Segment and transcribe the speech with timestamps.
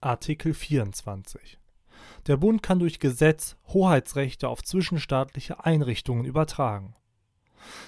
[0.00, 1.58] Artikel 24
[2.28, 6.94] Der Bund kann durch Gesetz Hoheitsrechte auf zwischenstaatliche Einrichtungen übertragen.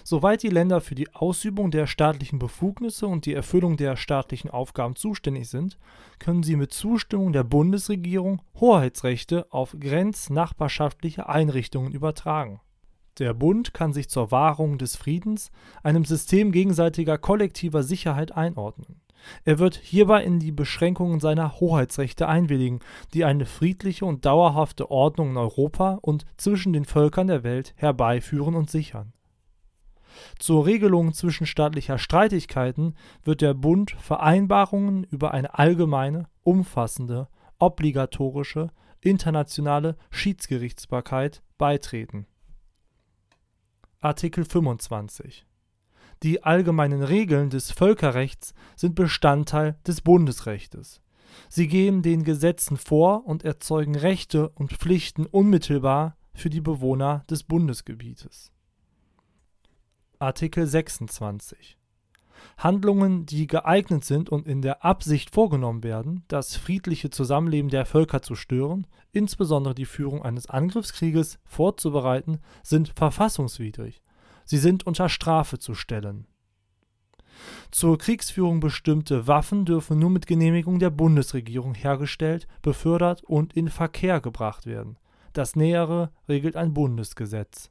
[0.03, 4.97] Soweit die Länder für die Ausübung der staatlichen Befugnisse und die Erfüllung der staatlichen Aufgaben
[4.97, 5.79] zuständig sind,
[6.19, 12.61] können sie mit Zustimmung der Bundesregierung Hoheitsrechte auf grenznachbarschaftliche Einrichtungen übertragen.
[13.21, 15.53] Der Bund kann sich zur Wahrung des Friedens
[15.85, 19.01] einem System gegenseitiger kollektiver Sicherheit einordnen.
[19.45, 22.81] Er wird hierbei in die Beschränkungen seiner Hoheitsrechte einwilligen,
[23.15, 28.55] die eine friedliche und dauerhafte Ordnung in Europa und zwischen den Völkern der Welt herbeiführen
[28.55, 29.13] und sichern
[30.39, 37.29] zur Regelung zwischenstaatlicher Streitigkeiten wird der Bund Vereinbarungen über eine allgemeine, umfassende,
[37.59, 42.27] obligatorische, internationale Schiedsgerichtsbarkeit beitreten.
[44.01, 45.47] Artikel 25
[46.23, 51.01] Die allgemeinen Regeln des Völkerrechts sind Bestandteil des Bundesrechtes.
[51.49, 57.45] Sie gehen den Gesetzen vor und erzeugen Rechte und Pflichten unmittelbar für die Bewohner des
[57.45, 58.53] Bundesgebietes
[60.19, 61.79] Artikel 26
[62.59, 68.21] Handlungen, die geeignet sind und in der Absicht vorgenommen werden, das friedliche Zusammenleben der Völker
[68.21, 74.03] zu stören, insbesondere die Führung eines Angriffskrieges, vorzubereiten, sind verfassungswidrig.
[74.51, 76.27] Sie sind unter Strafe zu stellen.
[77.71, 84.21] Zur Kriegsführung bestimmte Waffen dürfen nur mit Genehmigung der Bundesregierung hergestellt, befördert und in Verkehr
[84.21, 84.99] gebracht werden.
[85.35, 87.71] Das Nähere regelt ein Bundesgesetz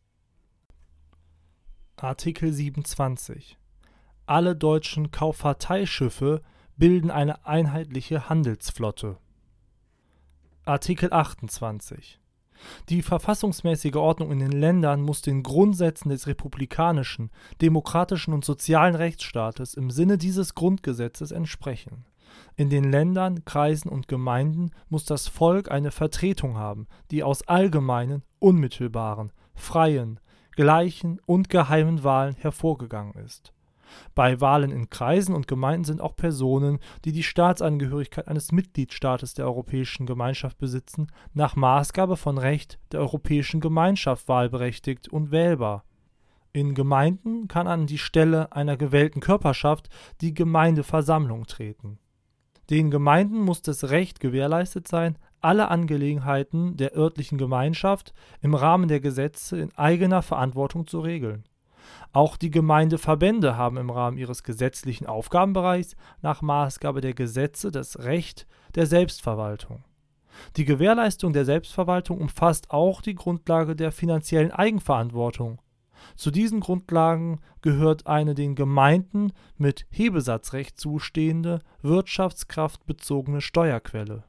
[1.98, 3.58] Artikel 27
[4.26, 6.42] Alle deutschen Kauffahrteischiffe
[6.78, 9.18] bilden eine einheitliche Handelsflotte.
[10.64, 12.22] Artikel 28
[12.90, 19.74] Die verfassungsmäßige Ordnung in den Ländern muss den Grundsätzen des republikanischen, demokratischen und sozialen Rechtsstaates
[19.74, 22.06] im Sinne dieses Grundgesetzes entsprechen.
[22.56, 28.24] In den Ländern, Kreisen und Gemeinden muss das Volk eine Vertretung haben, die aus allgemeinen,
[28.40, 30.20] unmittelbaren, freien,
[30.52, 33.54] gleichen und geheimen Wahlen hervorgegangen ist.
[34.16, 39.46] Bei Wahlen in Kreisen und Gemeinden sind auch Personen, die die Staatsangehörigkeit eines Mitgliedstaates der
[39.46, 45.84] Europäischen Gemeinschaft besitzen, nach Maßgabe von Recht der Europäischen Gemeinschaft wahlberechtigt und wählbar.
[46.52, 49.90] In Gemeinden kann an die Stelle einer gewählten Körperschaft
[50.22, 52.00] die Gemeindeversammlung treten.
[52.70, 59.00] Den Gemeinden muss das Recht gewährleistet sein, alle Angelegenheiten der örtlichen Gemeinschaft im Rahmen der
[59.00, 61.46] Gesetze in eigener Verantwortung zu regeln.
[62.12, 68.48] Auch die Gemeindeverbände haben im Rahmen ihres gesetzlichen Aufgabenbereichs nach Maßgabe der Gesetze das Recht
[68.76, 69.84] der Selbstverwaltung.
[70.58, 75.62] Die Gewährleistung der Selbstverwaltung umfasst auch die Grundlage der finanziellen Eigenverantwortung.
[76.16, 84.24] Zu diesen Grundlagen gehört eine den Gemeinden mit Hebesatzrecht zustehende wirtschaftskraftbezogene Steuerquelle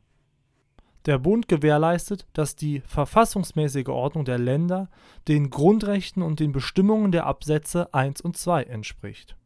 [1.06, 4.88] der Bund gewährleistet, dass die verfassungsmäßige Ordnung der Länder
[5.28, 9.36] den Grundrechten und den Bestimmungen der Absätze 1 und 2 entspricht